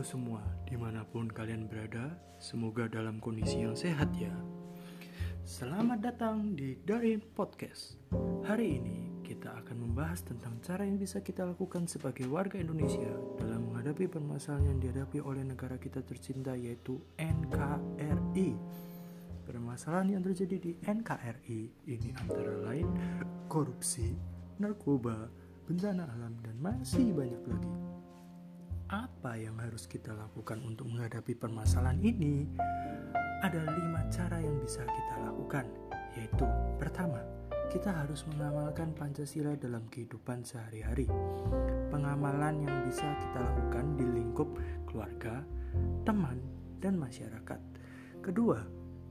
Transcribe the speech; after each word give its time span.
Semua, 0.00 0.40
di 0.64 0.80
mana 0.80 1.04
pun 1.04 1.28
kalian 1.28 1.68
berada, 1.68 2.16
semoga 2.40 2.88
dalam 2.88 3.20
kondisi 3.20 3.60
yang 3.60 3.76
sehat 3.76 4.08
ya. 4.16 4.32
Selamat 5.44 6.00
datang 6.00 6.56
di 6.56 6.80
Darin 6.88 7.20
Podcast. 7.20 8.00
Hari 8.48 8.80
ini 8.80 9.20
kita 9.20 9.60
akan 9.60 9.76
membahas 9.76 10.24
tentang 10.24 10.56
cara 10.64 10.88
yang 10.88 10.96
bisa 10.96 11.20
kita 11.20 11.44
lakukan 11.44 11.84
sebagai 11.84 12.24
warga 12.32 12.56
Indonesia 12.56 13.12
dalam 13.36 13.68
menghadapi 13.68 14.08
permasalahan 14.08 14.72
yang 14.72 14.80
dihadapi 14.80 15.20
oleh 15.20 15.44
negara 15.44 15.76
kita 15.76 16.00
tercinta 16.00 16.56
yaitu 16.56 16.96
NKRI. 17.20 18.56
Permasalahan 19.44 20.16
yang 20.16 20.22
terjadi 20.24 20.56
di 20.64 20.72
NKRI 20.80 21.60
ini 21.92 22.08
antara 22.16 22.56
lain 22.72 22.88
korupsi, 23.52 24.16
narkoba, 24.56 25.28
bencana 25.68 26.08
alam, 26.08 26.40
dan 26.40 26.56
masih 26.56 27.12
banyak 27.12 27.44
lagi 27.44 27.99
apa 28.90 29.38
yang 29.38 29.54
harus 29.62 29.86
kita 29.86 30.10
lakukan 30.10 30.58
untuk 30.66 30.90
menghadapi 30.90 31.38
permasalahan 31.38 32.02
ini? 32.02 32.42
Ada 33.46 33.62
lima 33.62 34.02
cara 34.10 34.42
yang 34.42 34.58
bisa 34.58 34.82
kita 34.82 35.14
lakukan, 35.30 35.62
yaitu 36.18 36.42
pertama, 36.74 37.22
kita 37.70 37.94
harus 37.94 38.26
mengamalkan 38.26 38.90
Pancasila 38.90 39.54
dalam 39.54 39.86
kehidupan 39.94 40.42
sehari-hari. 40.42 41.06
Pengamalan 41.86 42.66
yang 42.66 42.76
bisa 42.82 43.06
kita 43.06 43.38
lakukan 43.38 43.94
di 43.94 44.06
lingkup 44.10 44.58
keluarga, 44.90 45.46
teman, 46.02 46.42
dan 46.82 46.98
masyarakat. 46.98 47.62
Kedua, 48.26 48.58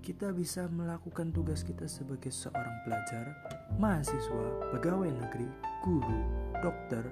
kita 0.04 0.36
bisa 0.36 0.68
melakukan 0.68 1.32
tugas 1.32 1.64
kita 1.64 1.88
sebagai 1.88 2.36
seorang 2.36 2.84
pelajar, 2.84 3.32
mahasiswa, 3.80 4.76
pegawai 4.76 5.08
negeri, 5.08 5.48
guru, 5.88 6.20
dokter, 6.60 7.08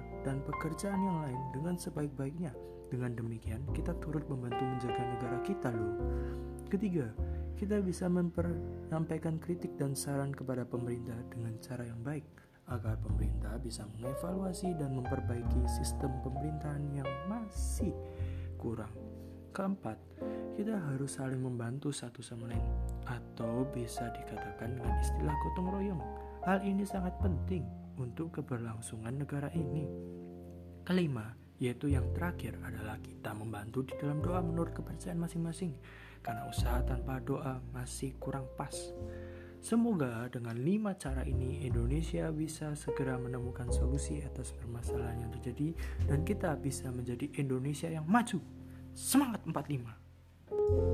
pekerjaan 0.48 0.96
yang 1.04 1.18
lain 1.28 1.40
dengan 1.52 1.76
sebaik-baiknya. 1.76 2.56
Dengan 2.88 3.12
demikian, 3.12 3.60
kita 3.76 3.92
turut 4.00 4.24
membantu 4.32 4.64
menjaga 4.64 5.02
negara 5.04 5.38
kita 5.44 5.68
loh. 5.68 5.92
Ketiga, 6.72 7.12
kita 7.60 7.84
bisa 7.84 8.08
menyampaikan 8.08 9.36
kritik 9.36 9.76
dan 9.76 9.92
saran 9.92 10.32
kepada 10.32 10.64
pemerintah 10.64 11.20
dengan 11.28 11.52
cara 11.60 11.84
yang 11.84 12.00
baik 12.00 12.24
agar 12.68 12.96
pemerintah 13.00 13.56
bisa 13.60 13.84
mengevaluasi 13.96 14.76
dan 14.76 14.96
memperbaiki 14.96 15.68
sistem 15.68 16.12
pemerintahan 16.24 16.84
yang 16.96 17.08
masih 17.28 17.92
kurang. 18.56 18.92
Keempat, 19.52 19.96
kita 20.54 20.76
harus 20.76 21.18
saling 21.18 21.40
membantu 21.40 21.90
satu 21.90 22.20
sama 22.20 22.52
lain 22.52 22.62
atau 23.08 23.64
bisa 23.72 24.06
dikatakan 24.12 24.76
dengan 24.76 24.94
istilah 25.00 25.34
gotong 25.34 25.68
royong. 25.72 26.02
Hal 26.44 26.62
ini 26.62 26.84
sangat 26.84 27.16
penting 27.18 27.64
untuk 27.98 28.38
keberlangsungan 28.38 29.18
negara 29.18 29.50
ini. 29.56 29.88
Kelima, 30.88 31.36
yaitu 31.60 31.92
yang 31.92 32.08
terakhir 32.16 32.56
adalah 32.64 32.96
kita 33.04 33.36
membantu 33.36 33.84
di 33.84 33.92
dalam 34.00 34.24
doa 34.24 34.40
menurut 34.40 34.72
kepercayaan 34.72 35.20
masing-masing 35.20 35.76
karena 36.24 36.48
usaha 36.48 36.80
tanpa 36.80 37.20
doa 37.20 37.60
masih 37.76 38.16
kurang 38.16 38.48
pas. 38.56 38.72
Semoga 39.60 40.32
dengan 40.32 40.56
lima 40.56 40.96
cara 40.96 41.28
ini 41.28 41.60
Indonesia 41.68 42.32
bisa 42.32 42.72
segera 42.72 43.20
menemukan 43.20 43.68
solusi 43.68 44.24
atas 44.24 44.56
permasalahan 44.56 45.28
yang 45.28 45.30
terjadi 45.36 45.76
dan 46.08 46.24
kita 46.24 46.56
bisa 46.56 46.88
menjadi 46.88 47.36
Indonesia 47.36 47.92
yang 47.92 48.08
maju. 48.08 48.40
Semangat 48.96 49.44
45! 49.44 50.87